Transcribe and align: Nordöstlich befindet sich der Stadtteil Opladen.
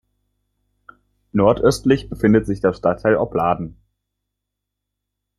Nordöstlich 1.31 2.09
befindet 2.09 2.47
sich 2.47 2.59
der 2.59 2.73
Stadtteil 2.73 3.15
Opladen. 3.17 3.77